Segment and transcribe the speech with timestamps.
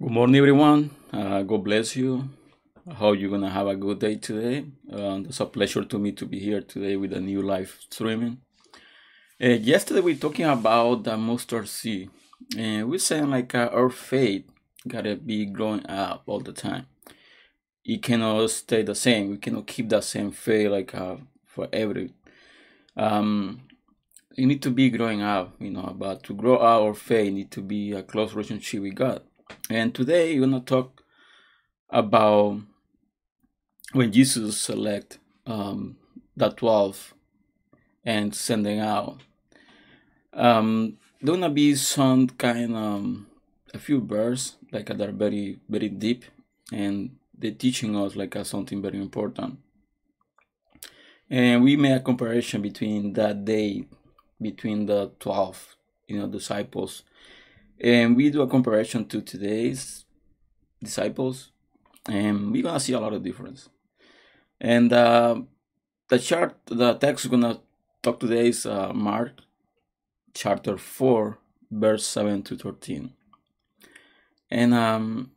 [0.00, 0.90] Good morning, everyone.
[1.12, 2.28] Uh, God bless you.
[2.88, 4.64] I hope you're gonna have a good day today.
[4.88, 8.38] It's a pleasure to me to be here today with a new live streaming.
[9.42, 12.10] Uh, yesterday we talking about the mustard seed,
[12.56, 14.44] and we're saying like uh, our faith
[14.86, 16.86] gotta be growing up all the time.
[17.84, 19.30] It cannot stay the same.
[19.30, 22.14] We cannot keep that same faith like uh, for every.
[22.96, 23.62] Um,
[24.36, 25.92] you need to be growing up, you know.
[25.98, 29.22] But to grow our faith, need to be a close relationship with God.
[29.70, 31.02] And today we're gonna talk
[31.90, 32.60] about
[33.92, 35.96] when Jesus select um,
[36.36, 37.14] the twelve
[38.04, 39.20] and sending out.
[40.32, 43.26] Um, there gonna be some kind um
[43.74, 46.24] a few verses like that are very very deep,
[46.72, 49.58] and they're teaching us like uh, something very important.
[51.30, 53.84] And we made a comparison between that day
[54.40, 55.76] between the twelve,
[56.06, 57.02] you know, disciples,
[57.80, 60.04] and we do a comparison to today's
[60.82, 61.52] disciples,
[62.08, 63.68] and we're gonna see a lot of difference.
[64.60, 65.42] And uh,
[66.08, 67.60] the chart, the text we're gonna
[68.02, 69.40] talk today is uh, Mark
[70.34, 71.38] chapter 4,
[71.70, 73.12] verse 7 to 13.
[74.50, 75.32] And um,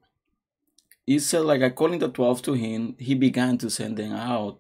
[1.06, 4.60] he said, like, according to 12 to him, he began to send them out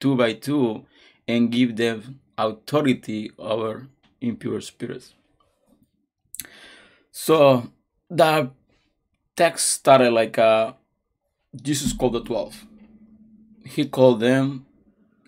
[0.00, 0.86] two by two
[1.28, 3.88] and give them authority over
[4.20, 5.14] impure spirits.
[7.12, 7.70] So
[8.08, 8.50] the
[9.36, 10.72] text started like uh,
[11.54, 12.66] Jesus called the 12.
[13.64, 14.66] He called them,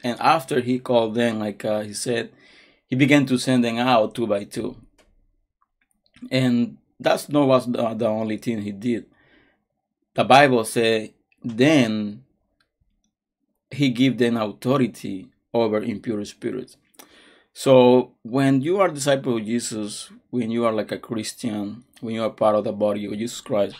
[0.02, 2.32] and after he called them, like uh, he said,
[2.86, 4.76] he began to send them out two by two.
[6.30, 9.06] And that's not was the, the only thing he did.
[10.14, 11.12] The Bible said,
[11.42, 12.24] then
[13.70, 16.76] he gave them authority over impure spirits.
[17.56, 22.24] So when you are disciple of Jesus, when you are like a Christian, when you
[22.24, 23.76] are part of the body of Jesus Christ,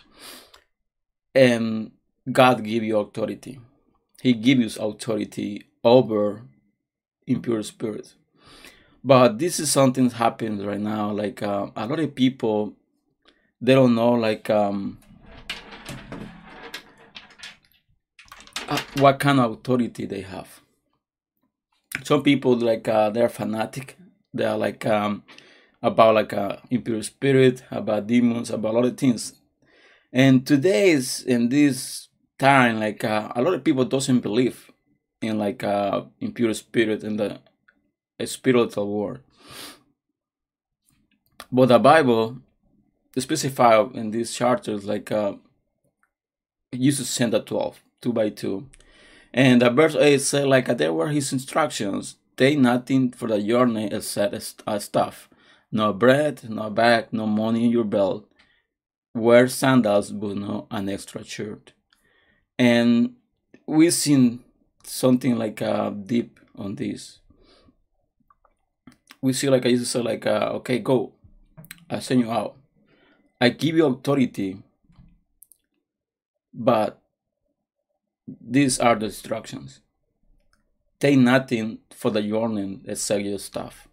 [1.35, 1.91] and
[2.31, 3.59] God give you authority.
[4.23, 6.43] He gives you authority over
[7.27, 8.15] impure spirits.
[9.03, 11.11] But this is something that happens right now.
[11.11, 12.75] Like uh, a lot of people,
[13.61, 14.99] they don't know like um,
[18.69, 20.61] uh, what kind of authority they have.
[22.05, 23.97] Some people like uh, they're fanatic.
[24.35, 25.23] They are like um,
[25.83, 29.33] about like a impure spirit, about demons, about a lot of things.
[30.13, 34.71] And today's in this time, like uh, a lot of people doesn't believe
[35.23, 37.41] in like uh, impure spirit in the
[38.27, 39.21] spiritual world.
[41.51, 42.37] But the Bible
[43.17, 45.35] specify in these chapters like uh,
[46.75, 48.69] Jesus sent the 12, two by two.
[49.37, 53.89] And the verse 8 said like there were his instructions, take nothing for the journey
[53.91, 54.41] except
[54.81, 55.29] stuff,
[55.73, 58.31] no bread, no bag, no money in your belt,
[59.13, 61.73] wear sandals but no an extra shirt.
[62.61, 63.15] And
[63.67, 64.45] we've seen
[64.85, 67.19] something like uh, deep on this.
[69.21, 71.13] We see like i Jesus said like uh, okay go,
[71.91, 72.55] I send you out.
[73.41, 74.63] I give you authority,
[76.53, 77.01] but
[78.27, 79.81] these are the instructions.
[81.01, 83.89] Take nothing for the journey except your stuff.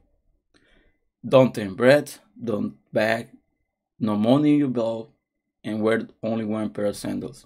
[1.27, 2.11] Don't take bread,
[2.41, 3.29] don't bag,
[3.99, 5.11] no money in your belt,
[5.63, 7.45] and wear only one pair of sandals.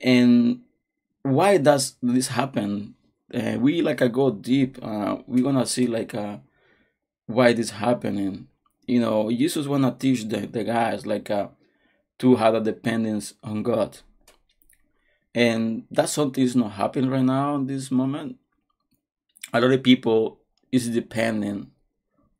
[0.00, 0.62] And
[1.22, 2.94] why does this happen?
[3.32, 4.78] Uh, we like I go deep.
[4.82, 6.38] Uh, we're gonna see like uh,
[7.26, 8.48] why this happening.
[8.86, 11.48] You know, Jesus wanna teach the, the guys like uh,
[12.18, 13.98] to have a dependence on God
[15.34, 18.36] and that's something is not happening right now in this moment.
[19.52, 21.68] A lot of people is dependent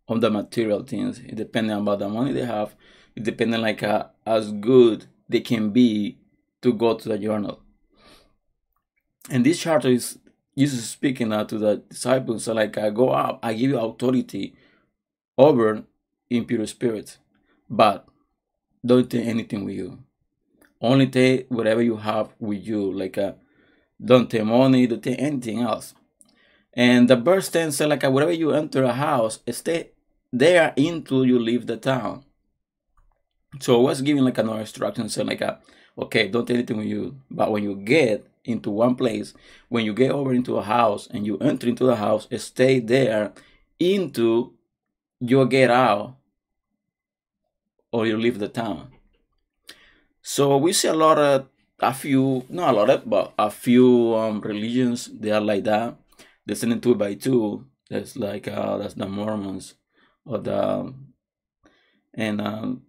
[0.09, 1.19] on the material things.
[1.21, 2.75] It depending about the money they have.
[3.17, 6.19] It depending like uh, as good they can be
[6.61, 7.61] to go to the journal.
[9.31, 10.19] And this chapter is
[10.57, 12.45] jesus speaking uh, to the disciples.
[12.45, 14.55] So like i go up i give you authority
[15.39, 15.85] over
[16.29, 17.19] impure spirits
[17.71, 18.07] but
[18.85, 19.99] don't take anything with you
[20.83, 23.33] only take whatever you have with you, like uh,
[24.05, 25.95] don't take money, don't take anything else.
[26.75, 29.91] And the verse 10 said, like, uh, wherever you enter a house, stay
[30.33, 32.25] there until you leave the town.
[33.61, 35.57] So I was giving like another instruction, saying like, uh,
[35.99, 39.35] okay, don't take anything with you, but when you get into one place,
[39.69, 43.33] when you get over into a house and you enter into the house, stay there
[43.79, 44.55] into
[45.21, 46.17] you get out
[47.93, 48.92] or you leave the town.
[50.23, 51.49] So we see a lot of
[51.81, 55.97] a few, not a lot of, but a few um, religions they are like that.
[56.47, 57.67] They send it two by two.
[57.91, 59.75] That's like uh, that's the Mormons
[60.25, 60.95] or the
[62.15, 62.83] and um,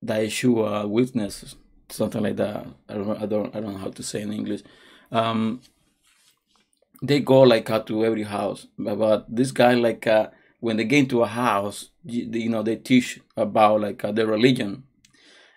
[0.00, 1.54] the Yeshua witness,
[1.88, 2.66] something like that.
[2.88, 4.62] I don't, I don't, I don't know how to say in English.
[5.10, 5.60] Um,
[7.02, 10.28] they go like uh, to every house, but this guy like uh,
[10.60, 14.26] when they get into a house, you, you know, they teach about like uh, their
[14.26, 14.84] religion,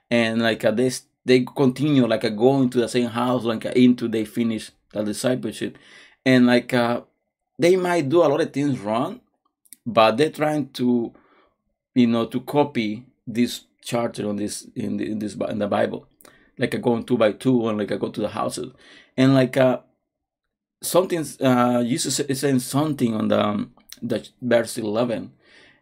[0.09, 0.91] and like uh, they
[1.25, 5.03] they continue like uh, going to the same house like uh, into they finish the
[5.03, 5.77] discipleship,
[6.25, 7.01] and like uh,
[7.57, 9.21] they might do a lot of things wrong,
[9.85, 11.13] but they're trying to,
[11.93, 16.07] you know, to copy this charter on this in, the, in this in the Bible,
[16.57, 18.71] like uh, going two by two and like I go to the houses,
[19.17, 19.79] and like uh,
[20.81, 25.31] something uh Jesus is saying something on the um, the verse 11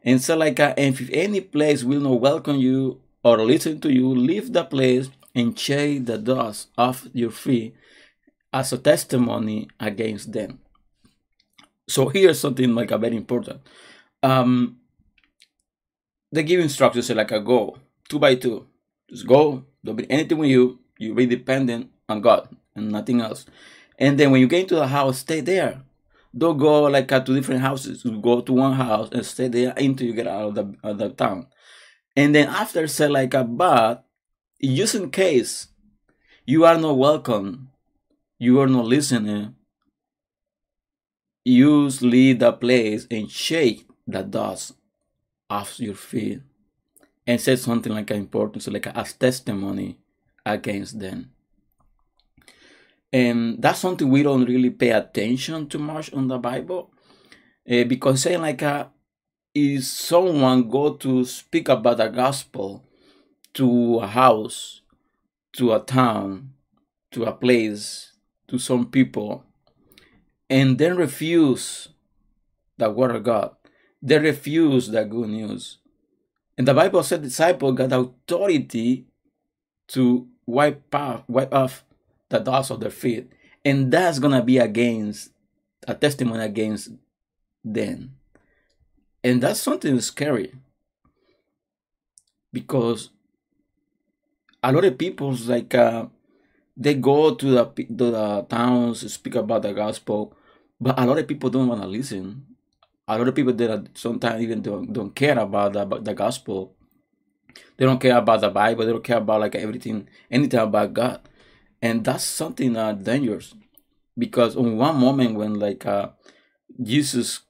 [0.03, 4.07] and so like uh, if any place will not welcome you or listen to you
[4.13, 7.75] leave the place and shake the dust off your feet
[8.51, 10.59] as a testimony against them.
[11.87, 13.61] So here's something like a very important.
[14.21, 14.77] Um
[16.31, 17.77] they give instructions like a go
[18.09, 18.67] two by two.
[19.09, 20.79] Just go don't be anything with you.
[20.97, 23.45] You be dependent on god and nothing else.
[23.97, 25.81] And then when you get into the house stay there.
[26.35, 28.03] Don't go like uh, to different houses.
[28.03, 30.97] You go to one house and stay there until you get out of the, of
[30.97, 31.45] the town.
[32.15, 34.05] And then after say like a but
[34.61, 35.67] just in case
[36.45, 37.69] you are not welcome,
[38.37, 39.55] you are not listening,
[41.43, 44.73] use leave the place and shake the dust
[45.49, 46.41] off your feet
[47.25, 49.97] and say something like important, so like a as testimony
[50.45, 51.31] against them.
[53.11, 56.91] And that's something we don't really pay attention too much on the Bible.
[57.69, 58.87] Uh, because saying like uh,
[59.55, 62.83] if someone go to speak about the gospel
[63.53, 64.81] to a house,
[65.53, 66.53] to a town,
[67.11, 68.13] to a place,
[68.47, 69.43] to some people,
[70.49, 71.89] and then refuse
[72.77, 73.55] the word of God,
[74.01, 75.77] they refuse the good news.
[76.57, 79.05] And the Bible said disciple got authority
[79.89, 81.85] to wipe off, wipe off
[82.29, 83.31] the dust of their feet.
[83.63, 85.31] And that's gonna be against
[85.87, 86.89] a testimony against
[87.63, 88.15] them.
[89.23, 90.53] And that's something scary.
[92.51, 93.09] Because
[94.61, 96.07] a lot of people's like uh,
[96.77, 100.35] they go to the to the towns speak about the gospel,
[100.79, 102.45] but a lot of people don't want to listen.
[103.07, 106.75] A lot of people that sometimes even don't, don't care about the, about the gospel.
[107.75, 108.85] They don't care about the Bible.
[108.85, 111.19] They don't care about like everything, anything about God
[111.83, 113.53] and that's something uh, dangerous
[114.17, 116.09] because on one moment when like uh,
[116.81, 117.41] jesus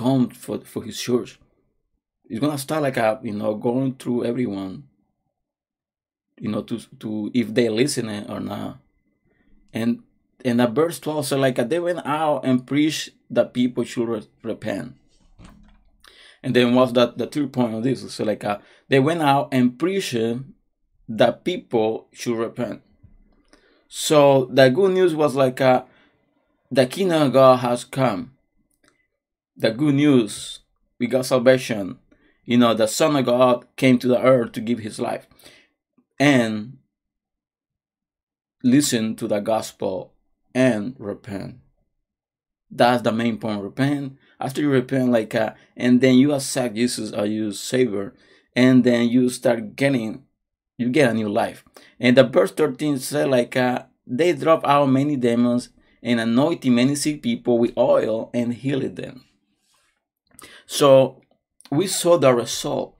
[0.00, 1.38] comes for, for his church
[2.28, 4.88] he's gonna start like a you know going through everyone
[6.40, 8.78] you know to to if they listening or not.
[9.72, 10.02] And
[10.44, 14.28] and at verse 12 so like they went out and preached that people should re-
[14.42, 14.94] repent.
[16.42, 18.12] And then what's that the third point of this?
[18.12, 18.58] So like uh,
[18.88, 20.14] they went out and preached
[21.08, 22.82] that people should repent.
[23.88, 25.84] So the good news was like uh,
[26.70, 28.34] the kingdom of God has come.
[29.58, 30.60] The good news,
[31.00, 31.98] we got salvation.
[32.44, 35.26] You know, the Son of God came to the earth to give his life.
[36.20, 36.78] And
[38.62, 40.14] listen to the gospel
[40.54, 41.56] and repent.
[42.70, 43.62] That's the main point.
[43.62, 44.16] Repent.
[44.38, 48.14] After you repent, like, uh, and then you accept Jesus as your Savior,
[48.54, 50.24] and then you start getting
[50.76, 51.64] you get a new life.
[51.98, 55.70] And the verse 13 said like uh, they drove out many demons
[56.02, 59.24] and anointed many sick people with oil and healed them.
[60.66, 61.22] So
[61.70, 62.96] we saw the result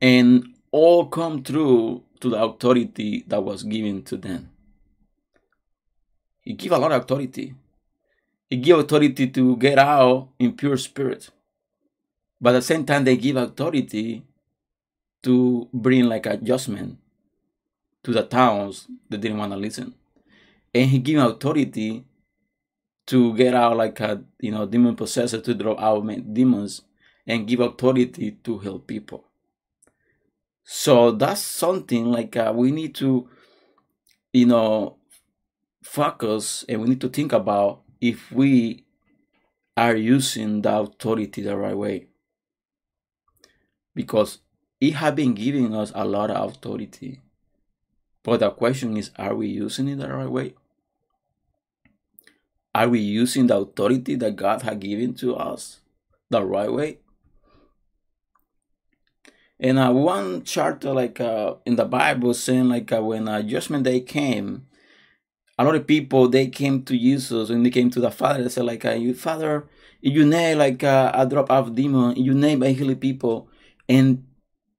[0.00, 4.50] and all come through to the authority that was given to them.
[6.40, 7.54] He gave a lot of authority.
[8.48, 11.30] He gave authority to get out in pure spirit.
[12.40, 14.22] But at the same time, they give authority
[15.22, 16.98] to bring like adjustment
[18.04, 19.94] to the towns that didn't want to listen.
[20.74, 22.04] And he gave authority
[23.08, 26.82] to get out like a you know demon possessor to draw out demons
[27.26, 29.24] and give authority to help people.
[30.62, 33.28] So that's something like uh, we need to
[34.32, 34.98] you know
[35.82, 38.84] focus and we need to think about if we
[39.74, 42.08] are using the authority the right way.
[43.94, 44.38] Because
[44.80, 47.20] it has been giving us a lot of authority.
[48.22, 50.54] But the question is, are we using it the right way?
[52.78, 55.80] Are we using the authority that God has given to us
[56.30, 56.98] the right way?
[59.58, 63.82] And uh, one charter, like uh, in the Bible, saying like uh, when uh, Judgment
[63.82, 64.68] Day came,
[65.58, 68.44] a lot of people they came to Jesus and they came to the Father.
[68.44, 69.66] They said like, uh, "You Father,
[70.00, 73.48] you name like uh, a drop of demon, you name by healing people,"
[73.88, 74.24] and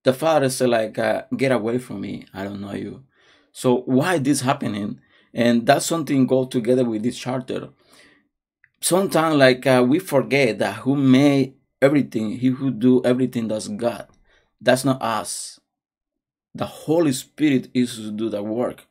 [0.03, 2.27] the father said like uh, get away from me.
[2.34, 3.03] I don't know you.
[3.51, 5.01] So why this happening?
[5.34, 7.72] And that's something go together with this charter
[8.82, 14.08] sometimes like uh, we forget that who made everything he who do everything that's god.
[14.62, 15.60] That's not us.
[16.54, 18.86] The holy spirit is to do the work.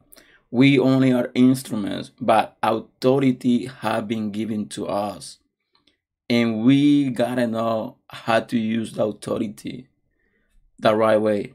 [0.50, 5.38] We only are instruments but authority have been given to us.
[6.30, 9.88] And we gotta know how to use the authority
[10.78, 11.54] the right way.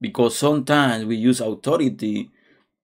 [0.00, 2.30] Because sometimes we use authority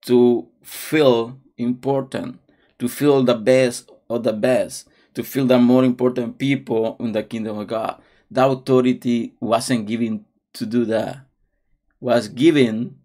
[0.02, 2.38] to feel important
[2.78, 7.22] to feel the best of the best to feel the more important people in the
[7.22, 8.00] kingdom of god.
[8.30, 11.26] The authority wasn't given to do that.
[12.00, 12.96] Was given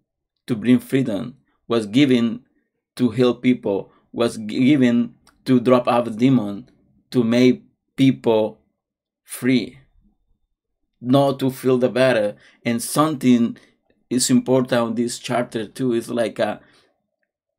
[0.46, 1.36] to bring freedom.
[1.68, 2.44] Was given
[2.96, 3.90] to heal people.
[4.12, 6.68] Was given to drop out demon
[7.10, 7.62] to make
[7.96, 8.58] people
[9.24, 9.78] free.
[11.00, 12.36] Not to feel the better.
[12.64, 13.56] And something
[14.10, 15.94] is important on this chapter too.
[15.94, 16.60] It's like a,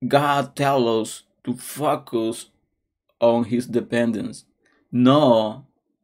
[0.08, 2.48] god tells us to focus
[3.24, 4.46] on his dependence
[4.92, 5.64] not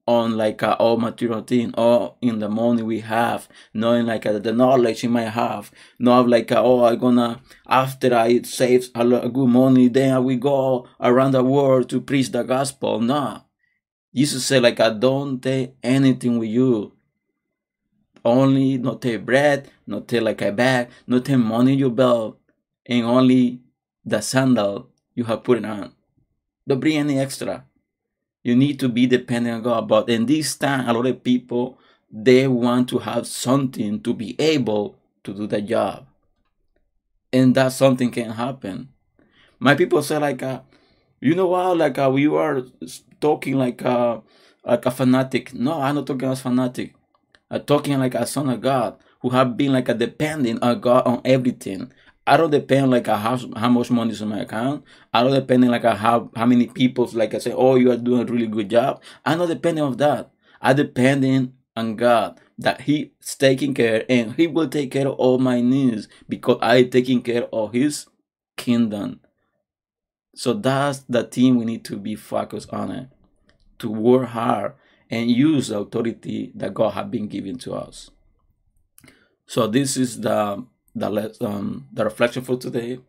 [0.09, 4.39] on like a all material thing or in the money we have knowing like a,
[4.39, 9.03] the knowledge you might have not like a, oh i'm gonna after i save a,
[9.03, 12.99] lot, good money then i go around the world to preach the gospel.
[12.99, 13.43] No.
[14.15, 16.93] Jesus said like i don't take anything with you.
[18.25, 22.39] Only not take bread, not take like a bag, not take money in your belt,
[22.85, 23.61] and only
[24.03, 25.93] the sandal you have put on.
[26.69, 27.65] Don't bring any extra.
[28.43, 29.88] You need to be dependent on God.
[29.88, 31.79] But in this time, a lot of people
[32.11, 36.05] they want to have something to be able to do the job.
[37.33, 38.89] And that something can happen.
[39.59, 40.61] My people say like uh,
[41.19, 42.61] you know what, like uh, we are
[43.19, 44.19] talking like uh,
[44.63, 45.55] like a fanatic.
[45.55, 46.93] No, I'm not talking as fanatic
[47.51, 51.05] uh, talking like a son of God who have been like a depending on God
[51.05, 51.91] on everything.
[52.29, 54.83] I don't depend like a how, how much money is in my account.
[55.12, 57.98] I don't depend like a how how many people like I say, oh, you are
[57.98, 59.01] doing a really good job.
[59.25, 60.29] I'm not depending on that.
[60.62, 65.15] I depending on God that He is taking care and He will take care of
[65.15, 68.05] all my needs because I taking care of His
[68.55, 69.21] kingdom.
[70.36, 73.09] So that's the thing we need to be focused on it.
[73.79, 74.75] To work hard
[75.09, 78.12] and use the authority that God has been given to us.
[79.48, 80.63] So this is the
[80.96, 83.00] the um, the reflection for today,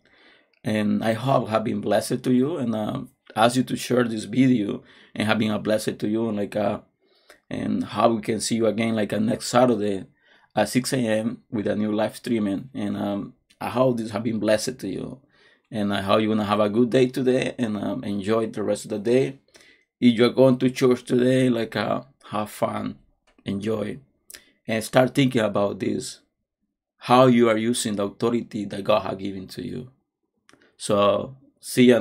[0.65, 3.03] and I hope have been blessed to you, and uh,
[3.37, 4.83] ask you to share this video
[5.15, 6.81] and have been a blessing to you, and like uh,
[7.49, 10.05] and how we can see you again like uh, next Saturday
[10.55, 11.43] at 6 a.m.
[11.51, 15.21] with a new live streaming, and um, I hope this have been blessed to you,
[15.71, 18.85] and I hope you're gonna have a good day today and um, enjoy the rest
[18.85, 19.39] of the day.
[20.01, 22.99] If you're going to church today, like uh, have fun,
[23.45, 23.99] enjoy,
[24.67, 26.21] and start thinking about this,
[27.01, 29.91] how you are using the authority that God has given to you.
[30.77, 31.99] So see you.